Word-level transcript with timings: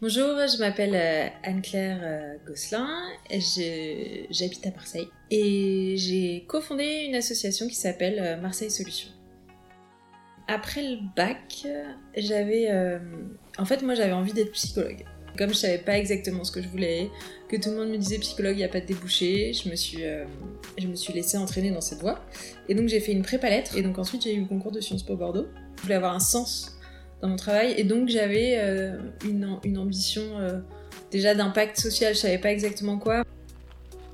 Bonjour, 0.00 0.28
je 0.46 0.58
m'appelle 0.60 0.94
euh, 0.94 1.26
Anne-Claire 1.42 1.98
euh, 2.02 2.36
Gosselin, 2.46 2.86
j'habite 4.30 4.64
à 4.64 4.70
Marseille 4.70 5.08
et 5.32 5.96
j'ai 5.96 6.44
cofondé 6.46 7.06
une 7.08 7.16
association 7.16 7.66
qui 7.66 7.74
s'appelle 7.74 8.20
euh, 8.20 8.40
Marseille 8.40 8.70
Solutions. 8.70 9.10
Après 10.46 10.82
le 10.82 10.98
bac, 11.16 11.66
j'avais... 12.16 12.70
En 13.58 13.64
fait, 13.64 13.82
moi 13.82 13.94
j'avais 13.94 14.12
envie 14.12 14.32
d'être 14.32 14.52
psychologue. 14.52 15.04
Comme 15.36 15.48
je 15.48 15.54
savais 15.54 15.78
pas 15.78 15.98
exactement 15.98 16.44
ce 16.44 16.52
que 16.52 16.62
je 16.62 16.68
voulais, 16.68 17.10
que 17.48 17.56
tout 17.56 17.70
le 17.70 17.76
monde 17.76 17.90
me 17.90 17.98
disait 17.98 18.18
psychologue, 18.18 18.54
il 18.54 18.58
n'y 18.58 18.64
a 18.64 18.68
pas 18.68 18.80
de 18.80 18.86
débouché, 18.86 19.52
je 19.52 19.68
me 19.68 19.74
suis, 19.74 20.04
suis 20.94 21.12
laissée 21.12 21.38
entraîner 21.38 21.72
dans 21.72 21.80
cette 21.80 21.98
voie. 21.98 22.24
Et 22.68 22.76
donc 22.76 22.86
j'ai 22.86 23.00
fait 23.00 23.12
une 23.12 23.22
prépa 23.22 23.50
lettres 23.50 23.76
et 23.76 23.82
donc 23.82 23.98
ensuite 23.98 24.22
j'ai 24.22 24.34
eu 24.34 24.42
le 24.42 24.46
concours 24.46 24.70
de 24.70 24.80
Sciences 24.80 25.02
Po 25.02 25.16
Bordeaux. 25.16 25.48
Je 25.76 25.82
voulais 25.82 25.96
avoir 25.96 26.14
un 26.14 26.20
sens 26.20 26.77
dans 27.20 27.28
mon 27.28 27.36
travail 27.36 27.74
et 27.76 27.84
donc 27.84 28.08
j'avais 28.08 28.56
euh, 28.58 28.96
une, 29.24 29.78
ambition 29.78 30.22
euh, 30.38 30.60
déjà 31.10 31.34
d'impact 31.34 31.78
social, 31.78 32.14
je 32.14 32.20
savais 32.20 32.38
pas 32.38 32.52
exactement 32.52 32.98
quoi. 32.98 33.24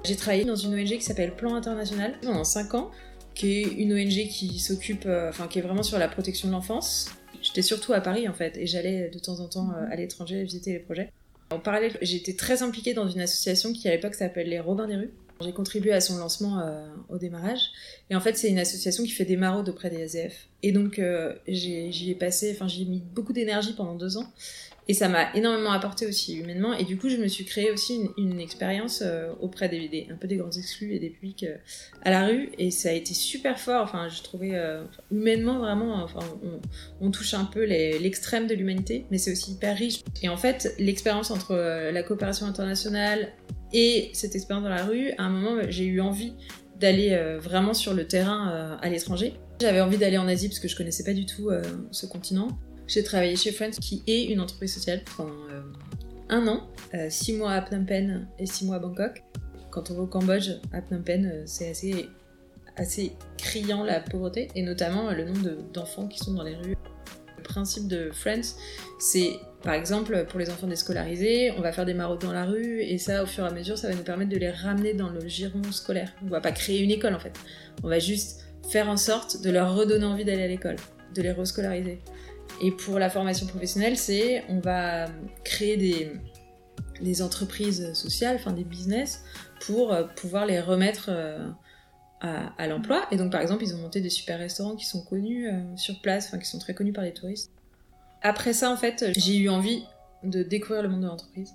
J'ai 0.04 0.16
travaillé 0.16 0.44
dans 0.44 0.56
une 0.56 0.74
ONG 0.74 0.88
qui 0.88 1.02
s'appelle 1.02 1.34
Plan 1.34 1.54
International 1.54 2.14
pendant 2.22 2.44
5 2.44 2.74
ans, 2.74 2.90
qui 3.34 3.52
est 3.52 3.62
une 3.62 3.92
ONG 3.94 4.28
qui 4.28 4.58
s'occupe, 4.58 5.04
euh, 5.06 5.30
enfin 5.30 5.48
qui 5.48 5.58
est 5.58 5.62
vraiment 5.62 5.82
sur 5.82 5.98
la 5.98 6.08
protection 6.08 6.48
de 6.48 6.52
l'enfance. 6.52 7.10
J'étais 7.42 7.62
surtout 7.62 7.92
à 7.92 8.00
Paris 8.00 8.28
en 8.28 8.34
fait 8.34 8.56
et 8.56 8.66
j'allais 8.66 9.10
de 9.10 9.18
temps 9.18 9.41
en 9.41 9.48
temps 9.48 9.70
à 9.91 9.96
l'étranger 9.96 10.42
visiter 10.42 10.72
les 10.72 10.78
projets. 10.78 11.10
En 11.50 11.58
parallèle, 11.58 11.96
j'étais 12.00 12.34
très 12.34 12.62
impliquée 12.62 12.94
dans 12.94 13.06
une 13.06 13.20
association 13.20 13.72
qui 13.72 13.86
à 13.88 13.91
l'époque 13.91 14.14
s'appelle 14.14 14.48
les 14.48 14.60
Robins 14.60 14.86
des 14.86 14.96
rues. 14.96 15.12
J'ai 15.44 15.52
contribué 15.52 15.92
à 15.92 16.00
son 16.00 16.18
lancement 16.18 16.60
euh, 16.60 16.86
au 17.08 17.18
démarrage. 17.18 17.70
Et 18.10 18.16
en 18.16 18.20
fait, 18.20 18.36
c'est 18.36 18.48
une 18.48 18.58
association 18.58 19.04
qui 19.04 19.10
fait 19.10 19.24
des 19.24 19.36
maraudes 19.36 19.68
auprès 19.68 19.90
des 19.90 19.98
SDF. 19.98 20.48
Et 20.62 20.72
donc, 20.72 20.98
euh, 20.98 21.34
j'y 21.46 22.10
ai 22.10 22.14
passé, 22.14 22.50
enfin, 22.54 22.68
j'y 22.68 22.82
ai 22.82 22.86
mis 22.86 23.02
beaucoup 23.14 23.34
d'énergie 23.34 23.74
pendant 23.74 23.94
deux 23.94 24.16
ans. 24.16 24.32
Et 24.88 24.94
ça 24.94 25.08
m'a 25.08 25.34
énormément 25.34 25.72
apporté 25.72 26.06
aussi 26.06 26.36
humainement. 26.36 26.74
Et 26.74 26.84
du 26.84 26.96
coup, 26.96 27.08
je 27.08 27.16
me 27.16 27.28
suis 27.28 27.44
créé 27.44 27.70
aussi 27.70 28.00
une, 28.19 28.41
expérience 28.41 29.02
euh, 29.04 29.32
auprès 29.41 29.69
des, 29.69 30.06
un 30.10 30.14
peu 30.14 30.27
des 30.27 30.36
grands 30.36 30.50
exclus 30.50 30.94
et 30.94 30.98
des 30.98 31.10
publics 31.10 31.47
à 32.02 32.10
la 32.10 32.26
rue. 32.26 32.50
Et 32.58 32.70
ça 32.70 32.91
a 32.91 32.92
été 32.92 33.14
super 33.14 33.58
fort. 33.58 33.82
Enfin, 33.82 34.08
j'ai 34.08 34.22
trouvé 34.22 34.52
euh, 34.54 34.84
humainement 35.10 35.58
vraiment, 35.58 36.02
enfin, 36.02 36.20
on, 36.42 37.06
on 37.06 37.10
touche 37.10 37.34
un 37.34 37.44
peu 37.44 37.64
l'extrême 37.64 38.47
de 38.47 38.54
l'humanité, 38.54 39.04
mais 39.10 39.19
c'est 39.19 39.32
aussi 39.32 39.52
hyper 39.52 39.76
riche. 39.76 40.00
Et 40.22 40.28
en 40.28 40.36
fait, 40.36 40.74
l'expérience 40.78 41.30
entre 41.30 41.54
la 41.54 42.02
coopération 42.02 42.47
internationale 42.47 43.32
et 43.75 44.11
cette 44.14 44.34
expérience 44.34 44.64
dans 44.64 44.70
la 44.70 44.84
rue, 44.84 45.11
à 45.19 45.25
un 45.25 45.28
moment, 45.28 45.61
j'ai 45.69 45.84
eu 45.84 46.00
envie 46.00 46.33
d'aller 46.80 47.11
euh, 47.12 47.39
vraiment 47.39 47.75
sur 47.75 47.92
le 47.92 48.06
terrain 48.06 48.50
euh, 48.50 48.77
à 48.81 48.89
l'étranger. 48.89 49.34
J'avais 49.61 49.81
envie 49.83 49.98
d'aller 49.98 50.16
en 50.16 50.27
Asie 50.28 50.48
parce 50.48 50.61
que 50.61 50.69
je 50.69 50.77
connaissais 50.77 51.05
pas 51.05 51.12
du 51.12 51.27
tout 51.27 51.50
euh, 51.50 51.62
ce 51.91 52.06
continent. 52.06 52.48
J'ai 52.86 53.03
travaillé 53.03 53.36
chez 53.36 53.53
Friends, 53.53 53.70
qui 53.81 54.03
est 54.06 54.25
une 54.25 54.41
entreprise 54.41 54.72
sociale, 54.72 55.03
pendant 55.16 55.34
un 56.28 56.47
an, 56.48 56.69
six 57.08 57.33
mois 57.33 57.53
à 57.53 57.62
Phnom 57.62 57.84
Penh 57.84 58.27
et 58.39 58.47
six 58.47 58.64
mois 58.64 58.77
à 58.77 58.78
Bangkok. 58.78 59.22
Quand 59.70 59.91
on 59.91 59.94
va 59.94 60.03
au 60.03 60.06
Cambodge, 60.06 60.50
à 60.72 60.83
Phnom 60.83 61.03
Penh, 61.03 61.42
c'est 61.47 61.70
assez, 61.70 62.09
assez 62.77 63.12
criant 63.38 63.84
la 63.84 64.00
pauvreté, 64.00 64.48
et 64.55 64.62
notamment 64.62 65.11
le 65.11 65.25
nombre 65.25 65.42
de- 65.42 65.59
d'enfants 65.72 66.09
qui 66.09 66.19
sont 66.19 66.34
dans 66.34 66.42
les 66.42 66.56
rues. 66.56 66.77
Le 67.36 67.42
principe 67.42 67.88
de 67.88 68.10
Friends, 68.12 68.56
c'est 68.98 69.38
par 69.62 69.74
exemple 69.74 70.27
pour 70.28 70.38
les 70.38 70.50
enfants 70.50 70.66
déscolarisés, 70.66 71.52
on 71.56 71.60
va 71.60 71.72
faire 71.72 71.86
des 71.86 71.94
maraudes 71.94 72.20
dans 72.20 72.32
la 72.32 72.44
rue, 72.44 72.82
et 72.82 72.98
ça, 72.98 73.22
au 73.22 73.26
fur 73.26 73.44
et 73.44 73.48
à 73.48 73.50
mesure, 73.50 73.78
ça 73.78 73.88
va 73.88 73.94
nous 73.94 74.02
permettre 74.02 74.30
de 74.30 74.36
les 74.36 74.50
ramener 74.50 74.94
dans 74.94 75.08
le 75.08 75.26
giron 75.26 75.62
scolaire. 75.70 76.12
On 76.24 76.28
va 76.28 76.41
pas 76.41 76.52
créer 76.52 76.80
une 76.80 76.91
école 76.91 77.14
en 77.14 77.20
fait, 77.20 77.38
on 77.82 77.88
va 77.88 77.98
juste 77.98 78.44
faire 78.68 78.88
en 78.88 78.96
sorte 78.96 79.42
de 79.42 79.50
leur 79.50 79.74
redonner 79.74 80.04
envie 80.04 80.24
d'aller 80.24 80.42
à 80.44 80.48
l'école, 80.48 80.76
de 81.14 81.22
les 81.22 81.32
rescolariser. 81.32 82.00
Et 82.62 82.70
pour 82.70 82.98
la 82.98 83.10
formation 83.10 83.46
professionnelle, 83.46 83.96
c'est 83.96 84.44
on 84.48 84.60
va 84.60 85.06
créer 85.44 85.76
des, 85.76 86.12
des 87.00 87.22
entreprises 87.22 87.92
sociales, 87.94 88.36
enfin 88.36 88.52
des 88.52 88.64
business, 88.64 89.24
pour 89.66 89.92
euh, 89.92 90.04
pouvoir 90.04 90.46
les 90.46 90.60
remettre 90.60 91.06
euh, 91.09 91.48
à, 92.58 92.66
l'emploi. 92.66 93.06
Et 93.10 93.16
donc 93.16 93.30
par 93.32 93.40
exemple, 93.40 93.64
ils 93.64 93.74
ont 93.74 93.78
monté 93.78 94.00
des 94.00 94.10
super 94.10 94.38
restaurants 94.38 94.76
qui 94.76 94.86
sont 94.86 95.02
connus 95.02 95.48
euh, 95.48 95.60
sur 95.76 96.00
place, 96.00 96.28
enfin 96.28 96.38
qui 96.38 96.48
sont 96.48 96.58
très 96.58 96.74
connus 96.74 96.92
par 96.92 97.04
les 97.04 97.12
touristes. 97.12 97.50
Après 98.22 98.52
ça, 98.52 98.70
en 98.70 98.76
fait, 98.76 99.12
j'ai 99.16 99.36
eu 99.36 99.48
envie 99.48 99.84
de 100.22 100.42
découvrir 100.42 100.82
le 100.82 100.88
monde 100.88 101.02
de 101.02 101.06
l'entreprise. 101.06 101.54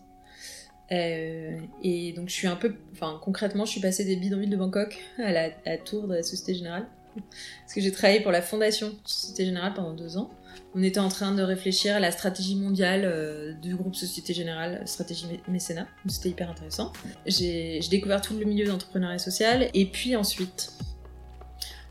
Euh, 0.91 1.59
et 1.84 2.13
donc 2.13 2.30
je 2.30 2.34
suis 2.34 2.47
un 2.47 2.56
peu, 2.56 2.74
enfin 2.94 3.19
concrètement, 3.22 3.66
je 3.66 3.72
suis 3.72 3.81
passée 3.81 4.06
des 4.06 4.16
bidonvilles 4.16 4.50
de 4.50 4.57
Bangkok 4.57 4.97
à 5.18 5.31
la, 5.31 5.50
à 5.66 5.78
Tours 5.78 6.07
de 6.07 6.16
la 6.16 6.24
Société 6.24 6.56
Générale. 6.56 6.88
Parce 7.16 7.74
que 7.74 7.81
j'ai 7.81 7.92
travaillé 7.92 8.22
pour 8.22 8.31
la 8.31 8.42
fondation 8.42 8.96
Société 9.06 9.46
Générale 9.46 9.74
pendant 9.74 9.94
deux 9.94 10.18
ans. 10.18 10.30
On 10.75 10.84
était 10.84 11.00
en 11.00 11.09
train 11.09 11.34
de 11.34 11.42
réfléchir 11.42 11.96
à 11.96 12.00
la 12.00 12.12
stratégie 12.12 12.56
mondiale 12.56 13.02
euh, 13.06 13.53
du 13.53 13.75
groupe 13.75 13.96
Société 13.96 14.34
Générale, 14.34 14.84
stratégie 14.86 15.25
mé- 15.25 15.40
mécénat. 15.48 15.88
C'était 16.08 16.30
hyper 16.30 16.50
intéressant. 16.50 16.94
J'ai 17.25 17.80
découvert 17.90 18.22
tout 18.22 18.38
le 18.38 18.46
milieu 18.46 18.66
d'entrepreneuriat 18.66 19.18
social. 19.18 19.69
Et 19.74 19.86
puis 19.86 20.16
ensuite, 20.16 20.74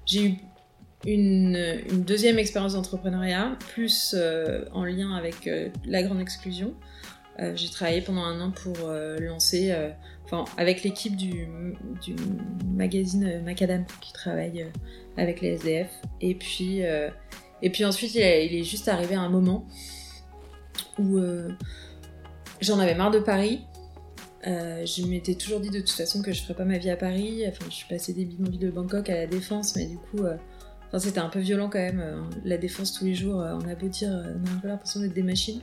j'ai 0.07 0.25
eu 0.25 0.35
une, 1.07 1.83
deuxième 2.05 2.39
expérience 2.39 2.75
d'entrepreneuriat, 2.75 3.57
plus 3.59 4.15
euh, 4.17 4.65
en 4.73 4.85
lien 4.85 5.15
avec 5.15 5.47
euh, 5.47 5.71
la 5.85 6.03
grande 6.03 6.21
exclusion. 6.21 6.75
J'ai 7.55 7.69
travaillé 7.71 8.01
pendant 8.01 8.25
un 8.25 8.41
an 8.41 8.51
pour 8.51 8.91
lancer, 9.21 9.73
enfin, 10.31 10.45
avec 10.57 10.83
l'équipe 10.83 11.17
du, 11.17 11.49
magazine 12.67 13.25
euh, 13.25 13.43
Macadam 13.43 13.85
qui 14.01 14.13
travaille 14.13 14.63
euh, 14.63 14.69
avec 15.17 15.41
les 15.41 15.55
SDF. 15.55 15.91
Et 16.21 16.35
puis, 16.35 16.85
euh, 16.85 17.09
et 17.63 17.71
puis 17.71 17.85
ensuite, 17.85 18.15
il, 18.15 18.21
est- 18.21 18.65
juste 18.65 18.89
arrivé 18.89 19.15
un 19.15 19.29
moment 19.29 19.67
où 20.99 21.19
j'en 22.61 22.79
avais 22.79 22.95
marre 22.95 23.11
de 23.11 23.21
Paris. 23.21 23.65
Je 24.45 25.07
m'étais 25.07 25.35
toujours 25.35 25.61
dit 25.61 25.71
de 25.71 25.81
toute 25.81 25.91
façon 25.91 26.23
que 26.23 26.33
je 26.33 26.43
ferais 26.43 26.55
pas 26.55 26.65
ma 26.65 26.79
vie 26.79 26.91
à 26.91 26.97
Paris. 26.97 27.45
Enfin, 27.49 27.65
je 27.69 27.75
suis 27.75 27.89
passée 27.89 28.13
des 28.13 28.25
bidonvilles 28.25 28.59
de 28.59 28.71
Bangkok 28.71 29.09
à 29.11 29.15
la 29.15 29.27
Défense, 29.27 29.75
mais 29.77 29.87
du 29.87 29.97
coup, 29.97 30.25
enfin, 30.89 30.99
c'était 30.99 31.19
un 31.19 31.29
peu 31.29 31.41
violent 31.41 31.69
quand 31.69 31.79
même. 31.81 32.29
la 32.45 32.59
Défense 32.59 32.93
tous 32.93 33.05
les 33.05 33.15
jours, 33.15 33.37
on 33.37 33.69
a 33.69 33.75
beau 33.75 33.89
dire, 33.89 34.11
on 34.11 34.49
a 34.49 34.53
un 34.53 34.59
peu 34.61 34.69
l'impression 34.69 35.01
d'être 35.01 35.15
des 35.15 35.23
machines. 35.23 35.61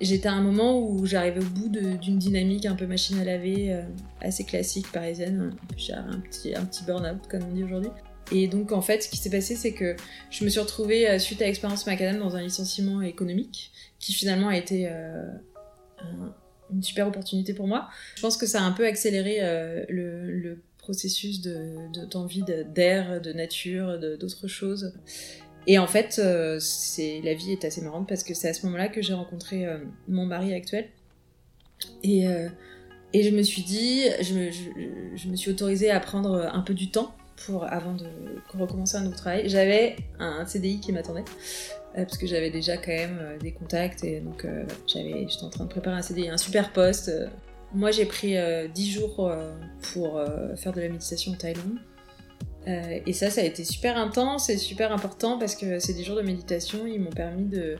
J'étais 0.00 0.28
à 0.28 0.32
un 0.32 0.40
moment 0.42 0.78
où 0.80 1.04
j'arrivais 1.04 1.40
au 1.40 1.48
bout 1.48 1.68
d'une 1.68 2.18
dynamique 2.18 2.64
un 2.66 2.74
peu 2.74 2.86
machine 2.86 3.18
à 3.18 3.24
laver, 3.24 3.72
euh, 3.74 3.82
assez 4.20 4.44
classique 4.44 4.90
parisienne. 4.92 5.54
J'ai 5.76 5.92
un 5.92 6.20
petit, 6.20 6.54
burn-out, 6.86 7.26
comme 7.28 7.42
on 7.50 7.54
dit 7.54 7.64
aujourd'hui. 7.64 7.90
Et 8.32 8.46
donc, 8.46 8.72
en 8.72 8.80
fait, 8.80 9.02
ce 9.02 9.08
qui 9.08 9.16
s'est 9.16 9.28
passé, 9.30 9.56
c'est 9.56 9.72
que 9.72 9.96
je 10.30 10.44
me 10.44 10.48
suis 10.48 10.60
retrouvée, 10.60 11.08
euh, 11.10 11.18
suite 11.18 11.42
à 11.42 11.46
l'expérience 11.46 11.84
Macadam, 11.86 12.18
dans 12.18 12.36
un 12.36 12.42
licenciement 12.42 13.02
économique, 13.02 13.72
qui 13.98 14.12
finalement 14.12 14.48
a 14.48 14.56
été 14.56 14.88
euh, 14.88 15.26
un- 15.98 16.34
une 16.72 16.82
super 16.82 17.08
opportunité 17.08 17.52
pour 17.52 17.66
moi. 17.66 17.88
Je 18.14 18.22
pense 18.22 18.36
que 18.36 18.46
ça 18.46 18.60
a 18.60 18.64
un 18.64 18.70
peu 18.72 18.86
accéléré 18.86 19.38
le, 19.88 20.62
processus 20.78 21.42
de- 21.42 21.76
de- 21.92 22.06
d'envie 22.06 22.42
de, 22.42 22.62
d'air, 22.62 23.20
de 23.20 23.32
nature, 23.32 23.98
d'autres 24.18 24.48
choses. 24.48 24.94
Et 25.66 25.78
en 25.78 25.86
fait, 25.86 26.18
euh, 26.18 26.58
la 27.22 27.34
vie 27.34 27.52
est 27.52 27.64
assez 27.64 27.80
marrante 27.82 28.08
parce 28.08 28.22
que 28.22 28.34
c'est 28.34 28.48
à 28.48 28.54
ce 28.54 28.64
moment-là 28.66 28.88
que 28.88 29.02
j'ai 29.02 29.12
rencontré 29.12 29.66
euh, 29.66 29.78
mon 30.08 30.26
mari 30.26 30.54
actuel. 30.54 30.88
Et, 32.02 32.26
euh, 32.26 32.48
et 33.12 33.22
je 33.22 33.30
me 33.30 33.42
suis 33.42 33.62
dit, 33.62 34.04
je 34.22 35.28
me, 35.28 35.36
suis 35.36 35.50
autorisée 35.50 35.90
à 35.90 36.00
prendre 36.00 36.50
un 36.52 36.60
peu 36.60 36.74
du 36.74 36.90
temps 36.90 37.14
pour 37.46 37.64
avant 37.64 37.94
de 37.94 38.06
recommencer 38.58 38.96
un 38.96 39.02
nouveau 39.02 39.16
travail. 39.16 39.48
J'avais 39.48 39.96
un 40.18 40.44
CDI 40.44 40.80
qui 40.80 40.92
m'attendait 40.92 41.24
parce 41.94 42.18
que 42.18 42.26
j'avais 42.26 42.50
déjà 42.50 42.76
quand 42.76 42.92
même 42.92 43.38
des 43.40 43.52
contacts 43.52 44.04
et 44.04 44.20
donc 44.20 44.46
j'étais 44.86 45.42
en 45.42 45.48
train 45.48 45.64
de 45.64 45.70
préparer 45.70 45.96
un 45.96 46.02
CDI, 46.02 46.28
un 46.28 46.36
super 46.36 46.72
poste. 46.72 47.10
Moi, 47.72 47.90
j'ai 47.90 48.04
pris 48.04 48.36
euh, 48.36 48.68
10 48.68 48.90
jours 48.90 49.32
pour 49.92 50.20
faire 50.56 50.72
de 50.72 50.80
la 50.80 50.88
méditation 50.88 51.32
en 51.32 51.36
Thaïlande. 51.36 51.78
Euh, 52.68 53.00
et 53.06 53.12
ça, 53.12 53.30
ça 53.30 53.40
a 53.40 53.44
été 53.44 53.64
super 53.64 53.96
intense 53.96 54.50
et 54.50 54.56
super 54.56 54.92
important 54.92 55.38
parce 55.38 55.56
que 55.56 55.78
ces 55.78 55.94
10 55.94 56.04
jours 56.04 56.16
de 56.16 56.22
méditation, 56.22 56.86
ils 56.86 57.00
m'ont 57.00 57.10
permis 57.10 57.46
de, 57.46 57.76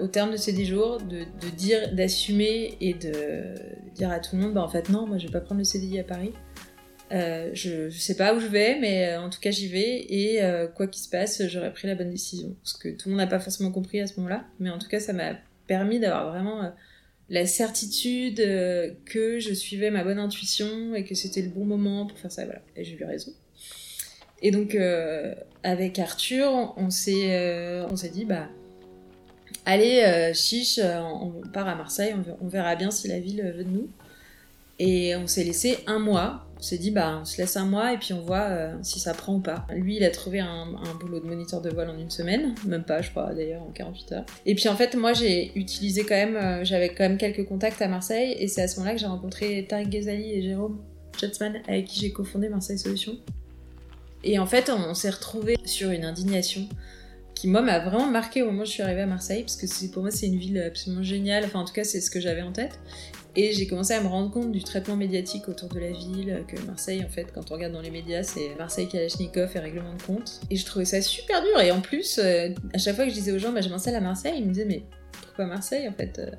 au 0.00 0.06
terme 0.06 0.32
de 0.32 0.36
ces 0.36 0.52
10 0.52 0.66
jours, 0.66 0.98
de, 0.98 1.24
dire, 1.56 1.92
d'assumer 1.94 2.76
et 2.80 2.94
de, 2.94 3.54
dire 3.94 4.10
à 4.10 4.20
tout 4.20 4.36
le 4.36 4.42
monde, 4.42 4.54
bah 4.54 4.62
en 4.62 4.68
fait 4.68 4.88
non, 4.88 5.06
moi 5.06 5.18
je 5.18 5.26
vais 5.26 5.32
pas 5.32 5.40
prendre 5.40 5.58
le 5.58 5.64
CDI 5.64 5.98
à 5.98 6.04
Paris. 6.04 6.32
Euh, 7.12 7.50
je, 7.54 7.90
je 7.90 7.98
sais 7.98 8.16
pas 8.16 8.32
où 8.34 8.38
je 8.38 8.46
vais, 8.46 8.78
mais 8.78 9.08
euh, 9.08 9.20
en 9.20 9.30
tout 9.30 9.40
cas 9.40 9.50
j'y 9.50 9.66
vais 9.66 10.06
et 10.08 10.40
quoi 10.76 10.86
qu'il 10.86 11.02
se 11.02 11.08
passe, 11.08 11.42
j'aurais 11.48 11.72
pris 11.72 11.88
la 11.88 11.96
bonne 11.96 12.10
décision. 12.10 12.54
Ce 12.62 12.78
que 12.78 12.88
tout 12.90 13.08
le 13.08 13.16
monde 13.16 13.20
n'a 13.20 13.26
pas 13.26 13.40
forcément 13.40 13.72
compris 13.72 14.00
à 14.00 14.06
ce 14.06 14.16
moment-là, 14.18 14.44
mais 14.60 14.70
en 14.70 14.78
tout 14.78 14.88
cas 14.88 15.00
ça 15.00 15.12
m'a 15.12 15.34
permis 15.66 15.98
d'avoir 15.98 16.30
vraiment 16.30 16.72
la 17.30 17.46
certitude 17.46 18.40
euh, 18.40 18.92
que 19.06 19.38
je 19.38 19.54
suivais 19.54 19.90
ma 19.90 20.02
bonne 20.02 20.18
intuition 20.18 20.94
et 20.96 21.04
que 21.04 21.14
c'était 21.14 21.42
le 21.42 21.48
bon 21.48 21.64
moment 21.64 22.06
pour 22.06 22.18
faire 22.18 22.32
ça. 22.32 22.44
Voilà. 22.44 22.60
Et 22.76 22.84
j'ai 22.84 22.98
eu 22.98 23.04
raison. 23.04 23.32
Et 24.42 24.50
donc 24.50 24.74
euh, 24.74 25.34
avec 25.62 25.98
Arthur, 25.98 26.74
on 26.76 26.90
s'est 26.90 27.32
euh, 27.32 27.86
on 27.88 27.96
s'est 27.96 28.08
dit 28.08 28.24
bah 28.24 28.48
allez 29.64 30.32
chiche, 30.34 30.80
on 30.82 31.32
part 31.52 31.68
à 31.68 31.76
Marseille, 31.76 32.14
on 32.40 32.48
verra 32.48 32.74
bien 32.74 32.90
si 32.90 33.06
la 33.06 33.20
ville 33.20 33.42
veut 33.56 33.64
de 33.64 33.70
nous. 33.70 33.88
Et 34.78 35.14
on 35.14 35.26
s'est 35.26 35.44
laissé 35.44 35.78
un 35.86 35.98
mois 35.98 36.49
On 36.60 36.62
s'est 36.62 36.76
dit, 36.76 36.90
bah, 36.90 37.20
on 37.22 37.24
se 37.24 37.38
laisse 37.38 37.56
un 37.56 37.64
mois 37.64 37.94
et 37.94 37.96
puis 37.96 38.12
on 38.12 38.20
voit 38.20 38.42
euh, 38.42 38.76
si 38.82 39.00
ça 39.00 39.14
prend 39.14 39.36
ou 39.36 39.40
pas. 39.40 39.66
Lui, 39.70 39.96
il 39.96 40.04
a 40.04 40.10
trouvé 40.10 40.40
un, 40.40 40.66
boulot 41.00 41.18
de 41.18 41.26
moniteur 41.26 41.62
de 41.62 41.70
vol 41.70 41.88
en 41.88 41.98
une 41.98 42.10
semaine, 42.10 42.54
même 42.66 42.84
pas, 42.84 43.00
je 43.00 43.08
crois, 43.08 43.32
d'ailleurs, 43.32 43.62
en 43.62 43.70
48 43.70 44.12
heures. 44.12 44.26
Et 44.44 44.54
puis 44.54 44.68
en 44.68 44.76
fait, 44.76 44.94
moi, 44.94 45.14
j'ai 45.14 45.58
utilisé 45.58 46.04
quand 46.04 46.16
même, 46.16 46.36
euh, 46.36 46.62
j'avais 46.62 46.90
quand 46.90 47.04
même 47.04 47.16
quelques 47.16 47.46
contacts 47.46 47.80
à 47.80 47.88
Marseille 47.88 48.36
et 48.38 48.46
c'est 48.46 48.60
à 48.60 48.68
ce 48.68 48.76
moment-là 48.76 48.94
que 48.94 49.00
j'ai 49.00 49.06
rencontré 49.06 49.66
Tariq 49.66 49.88
Ghazali 49.88 50.32
et 50.32 50.42
Jérôme 50.42 50.78
Jetsman, 51.18 51.62
avec 51.66 51.86
qui 51.86 51.98
j'ai 51.98 52.12
cofondé 52.12 52.50
Marseille 52.50 52.78
Solutions. 52.78 53.16
Et 54.22 54.38
en 54.38 54.46
fait, 54.46 54.70
on, 54.70 54.92
s'est 54.92 55.10
retrouvés 55.10 55.56
sur 55.64 55.90
une 55.90 56.04
indignation 56.04 56.68
qui 57.40 57.48
moi 57.48 57.62
m'a 57.62 57.78
vraiment 57.78 58.06
marqué 58.06 58.42
au 58.42 58.46
moment 58.46 58.62
où 58.62 58.66
je 58.66 58.70
suis 58.70 58.82
arrivée 58.82 59.00
à 59.00 59.06
Marseille 59.06 59.42
parce 59.42 59.56
que 59.56 59.92
pour 59.92 60.02
moi 60.02 60.10
c'est 60.10 60.26
une 60.26 60.36
ville 60.36 60.60
absolument 60.60 61.02
géniale 61.02 61.44
enfin 61.46 61.60
en 61.60 61.64
tout 61.64 61.72
cas 61.72 61.84
c'est 61.84 62.02
ce 62.02 62.10
que 62.10 62.20
j'avais 62.20 62.42
en 62.42 62.52
tête 62.52 62.78
et 63.34 63.52
j'ai 63.52 63.66
commencé 63.66 63.94
à 63.94 64.00
me 64.02 64.08
rendre 64.08 64.30
compte 64.30 64.52
du 64.52 64.62
traitement 64.62 64.96
médiatique 64.96 65.48
autour 65.48 65.68
de 65.68 65.78
la 65.78 65.92
ville, 65.92 66.44
que 66.48 66.60
Marseille, 66.66 67.04
en 67.04 67.08
fait, 67.08 67.28
quand 67.32 67.52
on 67.52 67.54
regarde 67.54 67.72
dans 67.72 67.80
les 67.80 67.92
médias, 67.92 68.24
c'est 68.24 68.56
Marseille 68.58 68.88
Kalachnikov 68.88 69.52
et 69.54 69.58
règlement 69.60 69.94
de 69.94 70.02
compte. 70.02 70.40
Et 70.50 70.56
je 70.56 70.66
trouvais 70.66 70.84
ça 70.84 71.00
super 71.00 71.40
dur. 71.40 71.60
Et 71.60 71.70
en 71.70 71.80
plus, 71.80 72.18
euh, 72.18 72.48
à 72.74 72.78
chaque 72.78 72.96
fois 72.96 73.04
que 73.04 73.10
je 73.10 73.14
disais 73.14 73.30
aux 73.30 73.38
gens, 73.38 73.52
bah, 73.52 73.60
je 73.60 73.68
m'installe 73.68 73.94
à 73.94 74.00
Marseille, 74.00 74.34
ils 74.38 74.44
me 74.44 74.52
disaient, 74.52 74.64
mais 74.64 74.82
pourquoi 75.22 75.46
Marseille, 75.46 75.88
en 75.88 75.92
fait 75.92 76.18
euh, 76.18 76.30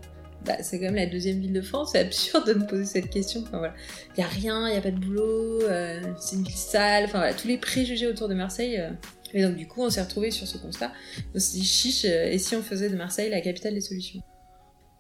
bah, 0.46 0.58
c'est 0.62 0.80
quand 0.80 0.86
même 0.86 0.96
la 0.96 1.06
deuxième 1.06 1.40
ville 1.40 1.54
de 1.54 1.62
France, 1.62 1.92
c'est 1.94 2.00
absurde 2.00 2.46
de 2.46 2.56
me 2.56 2.66
poser 2.66 2.84
cette 2.84 3.10
question. 3.10 3.42
Enfin 3.48 3.60
voilà, 3.60 3.74
il 4.18 4.20
y 4.20 4.24
a 4.24 4.28
rien, 4.28 4.68
il 4.68 4.76
y 4.76 4.78
a 4.78 4.82
pas 4.82 4.92
de 4.92 5.00
boulot, 5.00 5.62
euh, 5.62 6.02
c'est 6.20 6.36
une 6.36 6.44
ville 6.44 6.54
sale, 6.54 7.06
enfin 7.06 7.20
voilà, 7.20 7.34
tous 7.34 7.48
les 7.48 7.58
préjugés 7.58 8.08
autour 8.08 8.28
de 8.28 8.34
Marseille. 8.34 8.82
Et 9.34 9.44
donc 9.44 9.56
du 9.56 9.68
coup, 9.68 9.82
on 9.84 9.90
s'est 9.90 10.02
retrouvés 10.02 10.32
sur 10.32 10.48
ce 10.48 10.58
constat. 10.58 10.92
On 11.34 11.40
s'est 11.40 11.58
dit 11.58 11.66
chiche, 11.66 12.06
et 12.06 12.38
si 12.38 12.56
on 12.56 12.62
faisait 12.62 12.90
de 12.90 12.96
Marseille 12.96 13.30
la 13.30 13.42
capitale 13.42 13.74
des 13.74 13.82
solutions? 13.82 14.22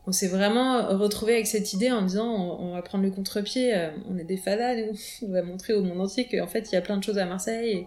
On 0.07 0.12
s'est 0.12 0.28
vraiment 0.28 0.88
retrouvé 0.98 1.33
avec 1.33 1.45
cette 1.45 1.74
idée 1.74 1.92
en 1.92 2.01
disant 2.01 2.57
on, 2.60 2.74
va 2.74 2.81
prendre 2.81 3.04
le 3.04 3.12
contre-pied, 3.12 3.75
euh, 3.75 3.92
on 4.10 4.18
est 4.18 4.24
des 4.24 4.38
fadas, 4.38 4.75
on 5.22 5.31
va 5.31 5.44
montrer 5.44 5.74
au 5.74 5.83
monde 5.83 6.01
entier 6.01 6.28
qu'en 6.28 6.48
fait 6.48 6.72
il 6.72 6.75
y 6.75 6.78
a 6.78 6.81
plein 6.81 6.98
de 6.98 7.04
choses 7.04 7.19
à 7.19 7.25
Marseille 7.25 7.86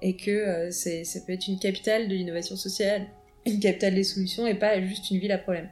et, 0.00 0.16
que 0.16 0.30
euh, 0.30 0.70
ça 0.70 1.20
peut 1.20 1.32
être 1.32 1.46
une 1.46 1.60
capitale 1.60 2.08
de 2.08 2.14
l'innovation 2.14 2.56
sociale, 2.56 3.06
une 3.46 3.60
capitale 3.60 3.94
des 3.94 4.02
solutions 4.02 4.46
et 4.46 4.54
pas 4.54 4.80
juste 4.80 5.10
une 5.10 5.18
ville 5.18 5.30
à 5.30 5.38
problème. 5.38 5.68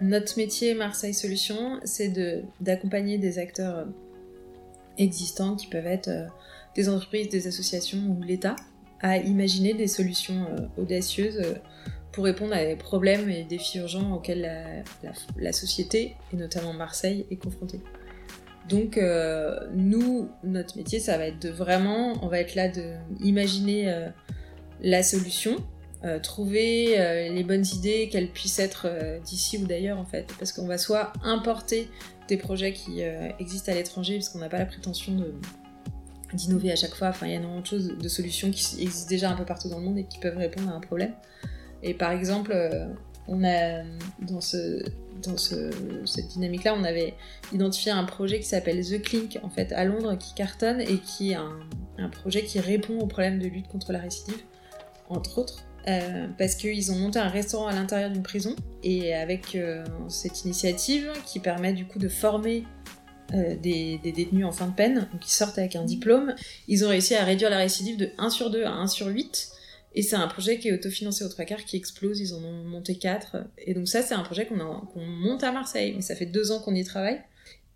Notre 0.00 0.36
métier 0.36 0.74
Marseille 0.74 1.14
Solutions, 1.14 1.78
c'est 1.84 2.08
de, 2.08 2.42
d'accompagner 2.60 3.16
des 3.16 3.38
acteurs 3.38 3.78
euh, 3.78 3.84
existants 4.98 5.56
qui 5.56 5.68
peuvent 5.68 5.86
être 5.86 6.10
des 6.74 6.88
entreprises, 6.88 7.28
des 7.28 7.46
associations 7.46 7.98
ou 7.98 8.22
l'État 8.22 8.56
à 9.04 9.18
imaginer 9.18 9.74
des 9.74 9.86
solutions 9.86 10.46
audacieuses 10.78 11.42
pour 12.10 12.24
répondre 12.24 12.54
à 12.54 12.64
des 12.64 12.74
problèmes 12.74 13.28
et 13.28 13.44
défis 13.44 13.78
urgents 13.78 14.14
auxquels 14.14 14.50
la, 15.36 15.52
société, 15.52 16.16
et 16.32 16.36
notamment 16.36 16.72
Marseille, 16.72 17.26
est 17.30 17.36
confrontée. 17.36 17.80
Donc 18.68 18.96
euh, 18.96 19.58
nous, 19.74 20.30
notre 20.42 20.78
métier, 20.78 21.00
ça 21.00 21.18
va 21.18 21.26
être 21.26 21.38
de 21.38 21.50
vraiment, 21.50 22.14
on 22.22 22.28
va 22.28 22.40
être 22.40 22.54
là 22.54 22.68
de 22.68 22.94
imaginer 23.20 23.92
euh, 23.92 24.08
la 24.80 25.02
solution, 25.02 25.56
euh, 26.04 26.18
trouver 26.18 26.96
les 27.30 27.44
bonnes 27.44 27.66
idées, 27.74 28.08
qu'elles 28.10 28.30
puissent 28.30 28.58
être 28.58 28.88
d'ici 29.22 29.58
ou 29.58 29.66
d'ailleurs 29.66 29.98
en 29.98 30.06
fait, 30.06 30.32
parce 30.38 30.52
qu'on 30.52 30.66
va 30.66 30.78
soit 30.78 31.12
importer 31.22 31.88
des 32.28 32.38
projets 32.38 32.72
qui 32.72 33.02
existent 33.38 33.70
à 33.70 33.74
l'étranger, 33.74 34.14
parce 34.14 34.30
qu'on 34.30 34.38
n'a 34.38 34.48
pas 34.48 34.58
la 34.58 34.66
prétention 34.66 35.14
de 35.14 35.34
d'innover 36.34 36.72
à 36.72 36.76
chaque 36.76 36.94
fois. 36.94 37.08
Enfin, 37.08 37.26
il 37.26 37.32
y 37.32 37.34
a 37.34 37.38
énormément 37.38 37.62
de 37.62 37.66
choses, 37.66 37.96
de 37.98 38.08
solutions 38.08 38.50
qui 38.50 38.82
existent 38.82 39.08
déjà 39.08 39.30
un 39.30 39.36
peu 39.36 39.44
partout 39.44 39.68
dans 39.68 39.78
le 39.78 39.84
monde 39.84 39.98
et 39.98 40.04
qui 40.04 40.18
peuvent 40.18 40.36
répondre 40.36 40.70
à 40.70 40.72
un 40.72 40.80
problème. 40.80 41.12
Et 41.82 41.94
par 41.94 42.12
exemple, 42.12 42.52
euh, 42.54 42.86
on 43.28 43.44
a 43.44 43.82
dans, 44.20 44.40
ce, 44.40 44.82
dans 45.22 45.36
cette 45.36 46.28
dynamique-là, 46.28 46.74
on 46.76 46.84
avait 46.84 47.14
identifié 47.52 47.92
un 47.92 48.04
projet 48.04 48.40
qui 48.40 48.46
s'appelle 48.46 48.84
The 48.84 49.02
Clink, 49.02 49.38
en 49.42 49.50
fait, 49.50 49.72
à 49.72 49.84
Londres, 49.84 50.16
qui 50.18 50.34
cartonne 50.34 50.80
et 50.80 50.98
qui 50.98 51.32
est 51.32 51.36
un, 51.36 52.08
projet 52.10 52.42
qui 52.42 52.58
répond 52.60 52.98
aux 52.98 53.06
problèmes 53.06 53.38
de 53.38 53.46
lutte 53.46 53.68
contre 53.68 53.92
la 53.92 53.98
récidive, 53.98 54.42
entre 55.08 55.38
autres. 55.38 55.64
Euh, 55.86 56.26
parce 56.38 56.54
qu'ils 56.54 56.90
ont 56.92 56.96
monté 56.96 57.18
un 57.18 57.28
restaurant 57.28 57.66
à 57.66 57.74
l'intérieur 57.74 58.10
d'une 58.10 58.22
prison 58.22 58.56
et 58.82 59.14
avec 59.14 59.54
euh, 59.54 59.84
cette 60.08 60.44
initiative 60.44 61.10
qui 61.26 61.40
permet 61.40 61.74
du 61.74 61.84
coup 61.84 61.98
de 61.98 62.08
former 62.08 62.64
des, 63.32 63.98
des, 64.02 64.12
détenus 64.12 64.44
en 64.44 64.52
fin 64.52 64.66
de 64.66 64.74
peine, 64.74 65.08
qui 65.20 65.32
sortent 65.32 65.58
avec 65.58 65.76
un 65.76 65.84
diplôme, 65.84 66.34
ils 66.68 66.84
ont 66.84 66.88
réussi 66.88 67.14
à 67.14 67.24
réduire 67.24 67.50
la 67.50 67.58
récidive 67.58 67.96
de 67.96 68.10
1 68.18 68.30
sur 68.30 68.50
2 68.50 68.64
à 68.64 68.70
1 68.70 68.86
sur 68.86 69.06
8 69.06 69.54
et 69.94 70.02
c'est 70.02 70.16
un 70.16 70.26
projet 70.26 70.58
qui 70.58 70.68
est 70.68 70.72
autofinancé 70.72 71.24
au 71.24 71.28
trois 71.28 71.44
quarts, 71.44 71.64
qui 71.64 71.76
explose, 71.76 72.20
ils 72.20 72.34
en 72.34 72.42
ont 72.42 72.64
monté 72.64 72.96
quatre. 72.96 73.36
Et 73.58 73.74
donc 73.74 73.88
ça, 73.88 74.02
c'est 74.02 74.14
un 74.14 74.22
projet 74.22 74.46
qu'on 74.46 75.00
monte 75.00 75.44
à 75.44 75.52
Marseille, 75.52 75.92
mais 75.94 76.02
ça 76.02 76.16
fait 76.16 76.26
deux 76.26 76.50
ans 76.50 76.60
qu'on 76.60 76.74
y 76.74 76.84
travaille. 76.84 77.20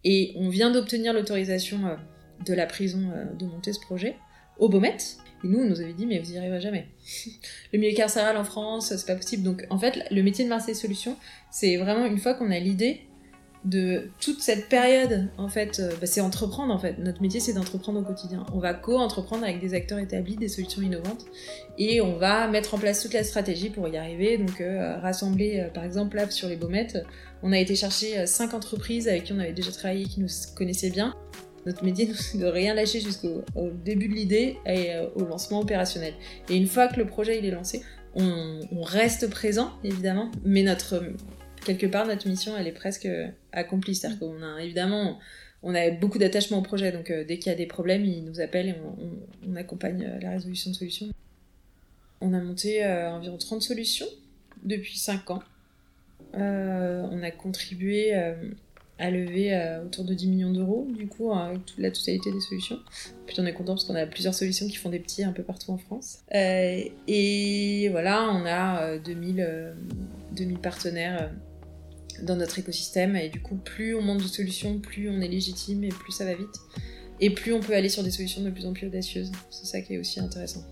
Et 0.04 0.32
on 0.36 0.48
vient 0.48 0.70
d'obtenir 0.70 1.12
l'autorisation 1.12 1.86
euh, 1.86 1.94
de 2.44 2.54
la 2.54 2.66
prison 2.66 3.10
euh, 3.12 3.24
de 3.34 3.46
monter 3.46 3.72
ce 3.72 3.80
projet 3.80 4.16
au 4.58 4.68
Beaumet. 4.68 4.96
Et 5.44 5.48
nous, 5.48 5.60
on 5.60 5.64
nous 5.64 5.80
avait 5.80 5.92
dit, 5.92 6.06
mais 6.06 6.18
vous 6.18 6.32
y 6.32 6.38
arriverez 6.38 6.60
jamais. 6.60 6.88
le 7.72 7.78
milieu 7.78 7.94
carcéral 7.94 8.36
en 8.36 8.44
France, 8.44 8.92
c'est 8.96 9.06
pas 9.06 9.14
possible. 9.14 9.44
Donc 9.44 9.64
en 9.70 9.78
fait, 9.78 10.04
le 10.10 10.22
métier 10.22 10.44
de 10.44 10.48
Marseille 10.48 10.74
Solutions, 10.74 11.16
c'est 11.52 11.76
vraiment 11.76 12.04
une 12.04 12.18
fois 12.18 12.34
qu'on 12.34 12.50
a 12.50 12.58
l'idée, 12.58 13.02
de 13.64 14.10
toute 14.20 14.40
cette 14.40 14.68
période, 14.68 15.28
en 15.36 15.48
fait, 15.48 15.80
euh, 15.80 15.90
bah, 16.00 16.06
c'est 16.06 16.20
entreprendre 16.20 16.72
en 16.72 16.78
fait. 16.78 16.98
Notre 16.98 17.20
métier, 17.22 17.40
c'est 17.40 17.52
d'entreprendre 17.52 18.00
au 18.00 18.02
quotidien. 18.02 18.46
On 18.54 18.58
va 18.58 18.72
co-entreprendre 18.72 19.44
avec 19.44 19.60
des 19.60 19.74
acteurs 19.74 19.98
établis, 19.98 20.36
des 20.36 20.48
solutions 20.48 20.80
innovantes, 20.80 21.26
et 21.76 22.00
on 22.00 22.16
va 22.16 22.46
mettre 22.48 22.74
en 22.74 22.78
place 22.78 23.02
toute 23.02 23.14
la 23.14 23.24
stratégie 23.24 23.70
pour 23.70 23.88
y 23.88 23.96
arriver. 23.96 24.38
Donc, 24.38 24.60
euh, 24.60 24.98
rassembler, 24.98 25.60
euh, 25.60 25.70
par 25.70 25.84
exemple, 25.84 26.16
là, 26.16 26.30
sur 26.30 26.48
les 26.48 26.56
Baumettes, 26.56 26.98
on 27.42 27.52
a 27.52 27.58
été 27.58 27.74
chercher 27.74 28.26
cinq 28.26 28.54
entreprises 28.54 29.08
avec 29.08 29.24
qui 29.24 29.32
on 29.32 29.38
avait 29.38 29.52
déjà 29.52 29.72
travaillé, 29.72 30.04
qui 30.04 30.20
nous 30.20 30.28
connaissaient 30.56 30.90
bien. 30.90 31.14
Notre 31.66 31.84
métier, 31.84 32.08
de 32.34 32.46
rien 32.46 32.74
lâcher 32.74 33.00
jusqu'au 33.00 33.42
début 33.84 34.08
de 34.08 34.14
l'idée 34.14 34.56
et 34.66 34.92
au 35.14 35.24
lancement 35.24 35.60
opérationnel. 35.60 36.14
Et 36.48 36.56
une 36.56 36.66
fois 36.66 36.88
que 36.88 36.98
le 36.98 37.06
projet 37.06 37.38
il 37.38 37.44
est 37.44 37.50
lancé, 37.50 37.82
on 38.14 38.82
reste 38.82 39.28
présent, 39.28 39.70
évidemment, 39.84 40.30
mais 40.44 40.62
notre 40.62 41.02
quelque 41.64 41.86
part, 41.86 42.06
notre 42.06 42.28
mission, 42.28 42.56
elle 42.56 42.66
est 42.66 42.72
presque 42.72 43.08
accomplie. 43.52 43.94
C'est-à-dire 43.94 44.18
qu'on 44.18 44.42
a 44.42 44.62
évidemment, 44.62 45.18
on 45.62 45.74
a 45.74 45.90
beaucoup 45.90 46.18
d'attachement 46.18 46.58
au 46.58 46.62
projet, 46.62 46.92
donc 46.92 47.10
euh, 47.10 47.24
dès 47.24 47.38
qu'il 47.38 47.50
y 47.50 47.54
a 47.54 47.58
des 47.58 47.66
problèmes, 47.66 48.04
ils 48.04 48.24
nous 48.24 48.40
appellent 48.40 48.68
et 48.68 48.74
on, 49.46 49.56
accompagne 49.56 50.04
euh, 50.04 50.20
la 50.20 50.30
résolution 50.30 50.70
de 50.70 50.76
solutions. 50.76 51.08
On 52.20 52.32
a 52.32 52.40
monté 52.40 52.84
euh, 52.84 53.10
environ 53.10 53.36
30 53.36 53.62
solutions 53.62 54.06
depuis 54.62 54.98
5 54.98 55.30
ans. 55.30 55.42
on 56.34 57.22
a 57.22 57.30
contribué 57.30 58.12
à 59.00 59.10
lever 59.10 59.78
autour 59.84 60.04
de 60.04 60.14
10 60.14 60.26
millions 60.26 60.52
d'euros, 60.52 60.88
du 60.90 61.06
coup, 61.06 61.32
avec 61.32 61.64
toute 61.64 61.78
la 61.78 61.92
totalité 61.92 62.32
des 62.32 62.40
solutions. 62.40 62.78
Puis 63.26 63.36
on 63.38 63.46
est 63.46 63.52
content 63.52 63.74
parce 63.74 63.84
qu'on 63.84 63.94
a 63.94 64.04
plusieurs 64.04 64.34
solutions 64.34 64.66
qui 64.66 64.76
font 64.76 64.90
des 64.90 64.98
petits 64.98 65.22
un 65.22 65.32
peu 65.32 65.44
partout 65.44 65.70
en 65.70 65.78
France. 65.78 66.24
et 66.32 67.88
voilà, 67.90 68.30
on 68.32 68.44
a 68.46 68.98
2000, 68.98 69.74
2000 70.32 70.58
partenaires 70.58 71.30
dans 72.22 72.36
notre 72.36 72.58
écosystème. 72.58 73.16
Et 73.16 73.28
du 73.28 73.40
coup, 73.40 73.56
plus 73.56 73.94
on 73.94 74.02
monte 74.02 74.22
de 74.22 74.28
solutions, 74.28 74.78
plus 74.78 75.08
on 75.08 75.20
est 75.20 75.28
légitime 75.28 75.84
et 75.84 75.88
plus 75.88 76.12
ça 76.12 76.24
va 76.24 76.34
vite. 76.34 76.60
Et 77.20 77.30
plus 77.30 77.52
on 77.52 77.60
peut 77.60 77.74
aller 77.74 77.88
sur 77.88 78.02
des 78.02 78.10
solutions 78.10 78.42
de 78.42 78.50
plus 78.50 78.66
en 78.66 78.72
plus 78.72 78.86
audacieuses. 78.86 79.32
C'est 79.50 79.66
ça 79.66 79.80
qui 79.80 79.94
est 79.94 79.98
aussi 79.98 80.20
intéressant. 80.20 80.64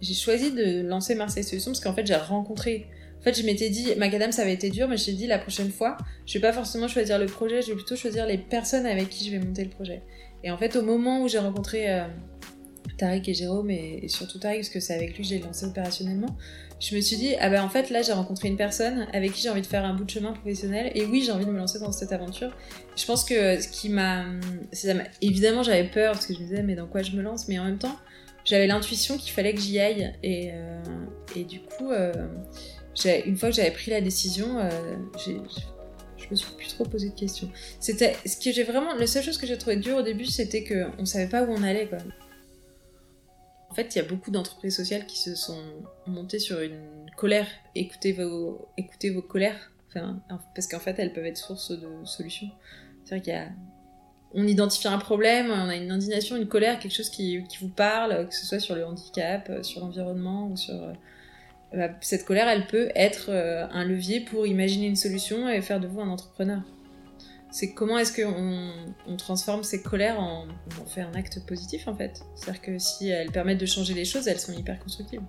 J'ai 0.00 0.14
choisi 0.14 0.52
de 0.52 0.82
lancer 0.86 1.14
Marseille 1.14 1.44
Solutions 1.44 1.70
parce 1.70 1.80
qu'en 1.80 1.94
fait, 1.94 2.06
j'ai 2.06 2.14
rencontré. 2.14 2.86
En 3.20 3.22
fait, 3.22 3.40
je 3.40 3.46
m'étais 3.46 3.70
dit, 3.70 3.94
Macadam, 3.96 4.32
ça 4.32 4.42
avait 4.42 4.52
été 4.52 4.68
dur, 4.68 4.86
mais 4.86 4.98
je 4.98 5.10
dit 5.10 5.26
la 5.26 5.38
prochaine 5.38 5.70
fois, 5.70 5.96
je 6.26 6.34
vais 6.34 6.42
pas 6.42 6.52
forcément 6.52 6.88
choisir 6.88 7.18
le 7.18 7.24
projet, 7.24 7.62
je 7.62 7.68
vais 7.68 7.74
plutôt 7.74 7.96
choisir 7.96 8.26
les 8.26 8.36
personnes 8.36 8.84
avec 8.84 9.08
qui 9.08 9.24
je 9.24 9.30
vais 9.30 9.38
monter 9.38 9.64
le 9.64 9.70
projet. 9.70 10.02
Et 10.42 10.50
en 10.50 10.58
fait, 10.58 10.76
au 10.76 10.82
moment 10.82 11.22
où 11.22 11.28
j'ai 11.28 11.38
rencontré 11.38 11.90
euh, 11.90 12.04
Tariq 12.96 13.28
et 13.28 13.34
Jérôme, 13.34 13.70
et, 13.70 14.08
surtout 14.08 14.38
Tariq, 14.38 14.60
parce 14.60 14.68
que 14.68 14.80
c'est 14.80 14.94
avec 14.94 15.16
lui 15.16 15.22
que 15.22 15.28
j'ai 15.28 15.38
lancé 15.38 15.66
opérationnellement, 15.66 16.36
je 16.80 16.94
me 16.94 17.00
suis 17.00 17.16
dit, 17.16 17.34
ah 17.40 17.48
bah 17.48 17.64
en 17.64 17.68
fait 17.68 17.90
là 17.90 18.02
j'ai 18.02 18.12
rencontré 18.12 18.48
une 18.48 18.56
personne 18.56 19.06
avec 19.12 19.32
qui 19.32 19.42
j'ai 19.42 19.48
envie 19.48 19.62
de 19.62 19.66
faire 19.66 19.84
un 19.84 19.94
bout 19.94 20.04
de 20.04 20.10
chemin 20.10 20.32
professionnel 20.32 20.90
et 20.94 21.06
oui 21.06 21.22
j'ai 21.24 21.32
envie 21.32 21.46
de 21.46 21.50
me 21.50 21.58
lancer 21.58 21.78
dans 21.78 21.92
cette 21.92 22.12
aventure. 22.12 22.54
Je 22.96 23.06
pense 23.06 23.24
que 23.24 23.60
ce 23.60 23.68
qui 23.68 23.88
m'a... 23.88 24.24
Évidemment 25.22 25.62
j'avais 25.62 25.84
peur 25.84 26.12
parce 26.12 26.26
que 26.26 26.34
je 26.34 26.40
me 26.40 26.44
disais 26.44 26.62
mais 26.62 26.74
dans 26.74 26.86
quoi 26.86 27.02
je 27.02 27.12
me 27.12 27.22
lance 27.22 27.48
mais 27.48 27.58
en 27.58 27.64
même 27.64 27.78
temps 27.78 27.96
j'avais 28.44 28.66
l'intuition 28.66 29.16
qu'il 29.16 29.32
fallait 29.32 29.54
que 29.54 29.60
j'y 29.60 29.78
aille 29.78 30.12
et, 30.22 30.50
euh, 30.52 30.82
et 31.36 31.44
du 31.44 31.60
coup 31.60 31.90
euh, 31.90 32.12
une 33.24 33.36
fois 33.36 33.50
que 33.50 33.54
j'avais 33.54 33.70
pris 33.70 33.90
la 33.90 34.00
décision 34.00 34.58
euh, 34.58 34.68
j'ai 35.24 35.40
je 36.24 36.30
me 36.30 36.36
suis 36.36 36.52
plus 36.56 36.68
trop 36.68 36.84
posé 36.84 37.10
de 37.10 37.14
questions. 37.14 37.50
C'était 37.80 38.16
ce 38.24 38.36
que 38.36 38.50
j'ai 38.50 38.62
vraiment, 38.62 38.94
la 38.94 39.06
seule 39.06 39.22
chose 39.22 39.36
que 39.36 39.46
j'ai 39.46 39.58
trouvé 39.58 39.76
dur 39.76 39.98
au 39.98 40.02
début, 40.02 40.24
c'était 40.24 40.62
que 40.62 40.86
on 40.98 41.04
savait 41.04 41.26
pas 41.26 41.42
où 41.42 41.50
on 41.50 41.62
allait 41.62 41.86
quoi. 41.86 41.98
En 43.74 43.76
fait, 43.76 43.96
il 43.96 43.98
y 43.98 44.00
a 44.00 44.04
beaucoup 44.04 44.30
d'entreprises 44.30 44.76
sociales 44.76 45.04
qui 45.04 45.18
se 45.18 45.34
sont 45.34 45.58
montées 46.06 46.38
sur 46.38 46.60
une 46.60 47.10
colère. 47.16 47.48
Écoutez 47.74 48.12
vos, 48.12 48.70
colères, 49.28 49.72
parce 50.54 50.68
qu'en 50.68 50.78
fait, 50.78 50.94
elles 51.00 51.12
peuvent 51.12 51.26
être 51.26 51.36
source 51.36 51.72
de 51.72 51.88
solutions. 52.04 52.46
A 53.10 53.16
on 54.32 54.46
identifie 54.46 54.86
un 54.86 54.98
problème, 54.98 55.50
on 55.50 55.68
a 55.68 55.74
une 55.74 55.90
indignation, 55.90 56.36
une 56.36 56.46
colère, 56.46 56.78
quelque 56.78 56.94
chose 56.94 57.10
qui, 57.10 57.44
vous 57.60 57.68
parle, 57.68 58.28
que 58.28 58.34
ce 58.36 58.46
soit 58.46 58.60
sur 58.60 58.76
le 58.76 58.86
handicap, 58.86 59.48
euh, 59.50 59.64
sur 59.64 59.80
l'environnement 59.80 60.46
ou 60.52 60.56
sur... 60.56 60.80
Euh, 60.80 60.92
bah, 61.72 61.88
cette 62.00 62.24
colère, 62.24 62.46
elle 62.46 62.68
peut 62.68 62.90
être 62.94 63.30
euh, 63.30 63.66
un 63.72 63.84
levier 63.84 64.20
pour 64.20 64.46
imaginer 64.46 64.86
une 64.86 64.94
solution 64.94 65.48
et 65.48 65.60
faire 65.62 65.80
de 65.80 65.88
vous 65.88 66.00
un 66.00 66.08
entrepreneur. 66.08 66.62
C'est 67.54 67.72
comment 67.72 67.98
est-ce 67.98 68.20
qu'on 68.20 68.72
on 69.06 69.16
transforme 69.16 69.62
ces 69.62 69.80
colères 69.80 70.18
en, 70.18 70.48
en 70.82 70.86
fait 70.86 71.02
un 71.02 71.14
acte 71.14 71.46
positif 71.46 71.86
en 71.86 71.94
fait. 71.94 72.24
C'est-à-dire 72.34 72.60
que 72.60 72.78
si 72.80 73.10
elles 73.10 73.30
permettent 73.30 73.60
de 73.60 73.66
changer 73.66 73.94
les 73.94 74.04
choses, 74.04 74.26
elles 74.26 74.40
sont 74.40 74.52
hyper 74.52 74.76
constructives. 74.80 75.22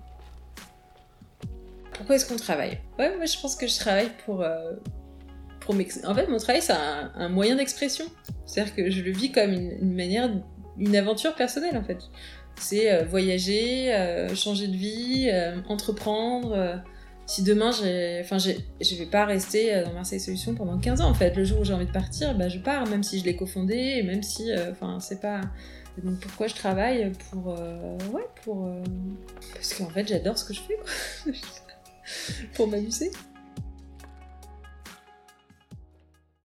Pourquoi 1.92 2.16
est-ce 2.16 2.26
qu'on 2.26 2.34
travaille? 2.34 2.80
Ouais, 2.98 3.16
moi 3.16 3.26
je 3.26 3.38
pense 3.40 3.54
que 3.54 3.68
je 3.68 3.78
travaille 3.78 4.10
pour. 4.24 4.42
euh, 4.42 4.72
pour 5.60 5.76
en 5.76 6.14
fait, 6.16 6.26
mon 6.26 6.38
travail 6.38 6.62
c'est 6.62 6.72
un, 6.72 7.28
moyen 7.28 7.54
d'expression. 7.54 8.06
C'est-à-dire 8.44 8.74
que 8.74 8.90
je 8.90 9.02
le 9.02 9.12
vis 9.12 9.30
comme 9.30 9.52
une, 9.52 9.94
manière, 9.94 10.28
une 10.78 10.96
aventure 10.96 11.36
personnelle 11.36 11.76
en 11.76 11.84
fait. 11.84 11.98
C'est 12.58 12.92
euh, 12.92 13.04
voyager, 13.04 13.94
euh, 13.94 14.34
changer 14.34 14.66
de 14.66 14.76
vie, 14.76 15.30
entreprendre. 15.68 16.82
Si 17.26 17.42
demain 17.42 17.70
j'ai. 17.72 18.20
Enfin, 18.22 18.38
je 18.38 18.94
vais 18.96 19.06
pas 19.06 19.24
rester 19.24 19.74
euh, 19.74 19.84
dans 19.84 19.92
Marseille 19.92 20.20
Solutions 20.20 20.54
pendant 20.54 20.78
15 20.78 21.00
ans 21.00 21.08
en 21.10 21.14
fait. 21.14 21.34
Le 21.36 21.44
jour 21.44 21.60
où 21.60 21.64
j'ai 21.64 21.72
envie 21.74 21.86
de 21.86 21.92
partir, 21.92 22.34
bah, 22.36 22.48
je 22.48 22.58
pars, 22.58 22.86
même 22.88 23.02
si 23.02 23.18
je 23.18 23.24
l'ai 23.24 23.36
cofondé, 23.36 24.02
même 24.02 24.22
si. 24.22 24.50
euh, 24.52 24.70
Enfin, 24.72 25.00
c'est 25.00 25.20
pas. 25.20 25.40
Donc 26.02 26.20
pourquoi 26.20 26.46
je 26.46 26.54
travaille 26.54 27.10
Pour. 27.30 27.56
euh, 27.58 27.96
ouais, 28.12 28.26
pour. 28.44 28.70
Parce 29.54 29.74
qu'en 29.74 29.88
fait, 29.88 30.06
j'adore 30.06 30.38
ce 30.38 30.44
que 30.44 30.54
je 30.54 30.60
fais 30.60 30.76
quoi. 30.76 31.32
pour 32.54 32.68
m'amuser. 32.68 33.10